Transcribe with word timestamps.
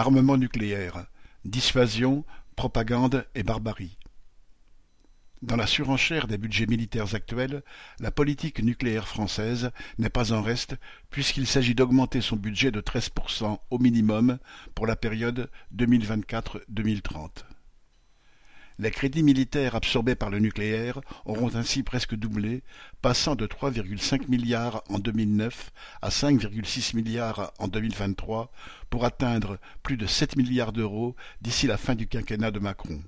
Armement 0.00 0.38
nucléaire, 0.38 1.04
dissuasion, 1.44 2.24
propagande 2.56 3.26
et 3.34 3.42
barbarie. 3.42 3.98
Dans 5.42 5.56
la 5.56 5.66
surenchère 5.66 6.26
des 6.26 6.38
budgets 6.38 6.64
militaires 6.64 7.14
actuels, 7.14 7.62
la 7.98 8.10
politique 8.10 8.62
nucléaire 8.62 9.06
française 9.06 9.72
n'est 9.98 10.08
pas 10.08 10.32
en 10.32 10.40
reste 10.40 10.76
puisqu'il 11.10 11.46
s'agit 11.46 11.74
d'augmenter 11.74 12.22
son 12.22 12.36
budget 12.36 12.70
de 12.70 12.80
13% 12.80 13.58
au 13.68 13.78
minimum 13.78 14.38
pour 14.74 14.86
la 14.86 14.96
période 14.96 15.50
2024-2030. 15.76 17.49
Les 18.80 18.90
crédits 18.90 19.22
militaires 19.22 19.74
absorbés 19.74 20.14
par 20.14 20.30
le 20.30 20.38
nucléaire 20.38 21.02
auront 21.26 21.54
ainsi 21.54 21.82
presque 21.82 22.14
doublé, 22.14 22.62
passant 23.02 23.34
de 23.34 23.46
3,5 23.46 24.26
milliards 24.30 24.82
en 24.88 24.98
2009 24.98 25.70
à 26.00 26.08
5,6 26.08 26.96
milliards 26.96 27.52
en 27.58 27.68
2023 27.68 28.50
pour 28.88 29.04
atteindre 29.04 29.58
plus 29.82 29.98
de 29.98 30.06
7 30.06 30.34
milliards 30.36 30.72
d'euros 30.72 31.14
d'ici 31.42 31.66
la 31.66 31.76
fin 31.76 31.94
du 31.94 32.06
quinquennat 32.06 32.52
de 32.52 32.58
Macron. 32.58 33.02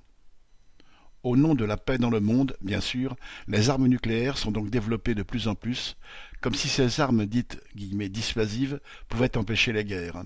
Au 1.23 1.38
nom 1.38 1.55
de 1.55 1.64
la 1.64 1.78
paix 1.78 1.97
dans 1.97 2.11
le 2.11 2.20
monde, 2.20 2.55
bien 2.61 2.83
sûr, 2.83 3.16
les 3.48 3.70
armes 3.70 3.86
nucléaires 3.86 4.36
sont 4.36 4.52
donc 4.52 4.69
développées 4.69 5.14
de 5.14 5.23
plus 5.23 5.48
en 5.48 5.55
plus, 5.55 5.97
comme 6.42 6.55
si 6.55 6.69
ces 6.69 7.00
armes 7.00 7.25
dites 7.25 7.62
guillemets, 7.75 8.11
dissuasives 8.11 8.78
pouvaient 9.09 9.39
empêcher 9.39 9.73
les 9.73 9.86
guerres. 9.86 10.23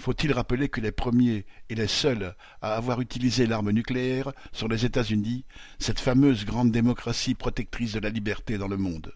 Faut-il 0.00 0.32
rappeler 0.32 0.70
que 0.70 0.80
les 0.80 0.92
premiers 0.92 1.44
et 1.68 1.74
les 1.74 1.86
seuls 1.86 2.34
à 2.62 2.74
avoir 2.74 3.02
utilisé 3.02 3.46
l'arme 3.46 3.70
nucléaire 3.70 4.32
sont 4.50 4.66
les 4.66 4.86
États-Unis, 4.86 5.44
cette 5.78 6.00
fameuse 6.00 6.46
grande 6.46 6.70
démocratie 6.70 7.34
protectrice 7.34 7.92
de 7.92 8.00
la 8.00 8.08
liberté 8.08 8.56
dans 8.56 8.66
le 8.66 8.78
monde? 8.78 9.12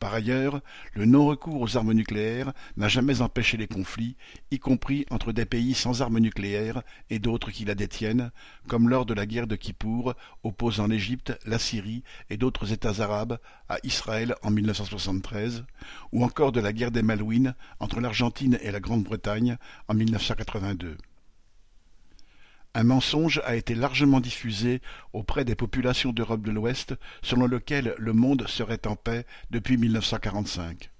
Par 0.00 0.14
ailleurs, 0.14 0.60
le 0.94 1.04
non-recours 1.04 1.60
aux 1.60 1.76
armes 1.76 1.92
nucléaires 1.92 2.52
n'a 2.76 2.88
jamais 2.88 3.20
empêché 3.20 3.56
les 3.56 3.66
conflits, 3.66 4.16
y 4.50 4.58
compris 4.58 5.06
entre 5.10 5.32
des 5.32 5.44
pays 5.44 5.74
sans 5.74 6.02
armes 6.02 6.18
nucléaires 6.18 6.82
et 7.10 7.18
d'autres 7.18 7.50
qui 7.50 7.64
la 7.64 7.74
détiennent, 7.74 8.30
comme 8.68 8.88
lors 8.88 9.06
de 9.06 9.14
la 9.14 9.26
guerre 9.26 9.46
de 9.46 9.56
Kippour 9.56 10.14
opposant 10.42 10.86
l'Égypte, 10.86 11.38
la 11.44 11.58
Syrie 11.58 12.02
et 12.30 12.36
d'autres 12.36 12.72
États 12.72 13.00
arabes 13.00 13.38
à 13.68 13.76
Israël 13.84 14.34
en 14.42 14.50
1973, 14.50 15.64
ou 16.12 16.24
encore 16.24 16.52
de 16.52 16.60
la 16.60 16.72
guerre 16.72 16.90
des 16.90 17.02
Malouines 17.02 17.54
entre 17.78 18.00
l'Argentine 18.00 18.58
et 18.62 18.70
la 18.70 18.80
Grande-Bretagne 18.80 19.56
en 19.88 19.94
1982. 19.94 20.96
Un 22.74 22.84
mensonge 22.84 23.42
a 23.44 23.54
été 23.54 23.74
largement 23.74 24.20
diffusé 24.20 24.80
auprès 25.12 25.44
des 25.44 25.54
populations 25.54 26.12
d'Europe 26.12 26.42
de 26.42 26.50
l'Ouest 26.50 26.94
selon 27.22 27.46
lequel 27.46 27.94
le 27.98 28.14
monde 28.14 28.48
serait 28.48 28.86
en 28.86 28.96
paix 28.96 29.26
depuis 29.50 29.76
1945. 29.76 30.90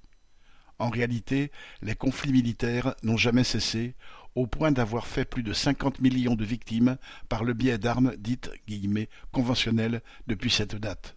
En 0.79 0.91
réalité, 0.91 1.51
les 1.81 1.95
conflits 1.95 2.33
militaires 2.33 2.95
n'ont 3.03 3.17
jamais 3.17 3.45
cessé, 3.45 3.95
au 4.35 4.47
point 4.47 4.73
d'avoir 4.73 5.07
fait 5.07 5.25
plus 5.25 5.43
de 5.43 5.53
50 5.53 6.01
millions 6.01 6.35
de 6.35 6.45
victimes 6.45 6.99
par 7.29 7.45
le 7.45 7.55
biais 7.55 7.79
d'armes 7.79 8.15
dites 8.19 8.51
conventionnelles 9.31 10.03
depuis 10.27 10.51
cette 10.51 10.75
date. 10.75 11.17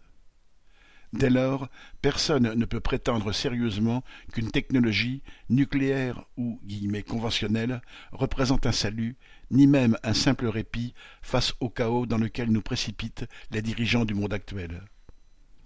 Dès 1.17 1.30
lors, 1.30 1.69
personne 2.02 2.55
ne 2.55 2.66
peut 2.66 2.81
prétendre 2.81 3.31
sérieusement 3.31 4.03
qu'une 4.33 4.52
technologie, 4.52 5.23
nucléaire 5.49 6.25
ou 6.35 6.59
conventionnelle, 7.08 7.81
représente 8.11 8.66
un 8.66 8.73
salut, 8.73 9.16
ni 9.49 9.66
même 9.66 9.97
un 10.03 10.13
simple 10.13 10.47
répit 10.47 10.93
face 11.21 11.53
au 11.61 11.69
chaos 11.69 12.05
dans 12.05 12.17
lequel 12.17 12.52
nous 12.52 12.61
précipitent 12.61 13.25
les 13.52 13.61
dirigeants 13.61 14.03
du 14.03 14.13
monde 14.13 14.33
actuel. 14.33 14.83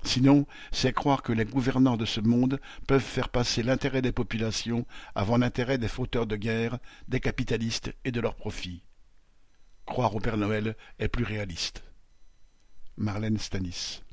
Sinon, 0.04 0.46
c'est 0.72 0.94
croire 0.94 1.24
que 1.24 1.34
les 1.34 1.46
gouvernants 1.46 1.98
de 1.98 2.06
ce 2.06 2.22
monde 2.22 2.62
peuvent 2.88 3.02
faire 3.02 3.30
passer 3.30 3.64
l'intérêt 3.64 4.04
des 4.04 4.12
populations 4.12 4.86
avant 5.16 5.38
l'intérêt 5.38 5.80
des 5.80 5.88
fauteurs 5.88 6.28
de 6.28 6.36
guerre, 6.36 6.78
des 7.08 7.20
capitalistes 7.20 7.92
et 8.06 8.12
de 8.12 8.22
leurs 8.22 8.36
profits. 8.36 8.84
Croire 9.88 10.16
au 10.16 10.20
Père 10.20 10.38
Noël 10.38 10.76
est 11.00 11.08
plus 11.08 11.24
réaliste. 11.24 11.84
Marlène 12.98 13.40
Stanis 13.40 14.04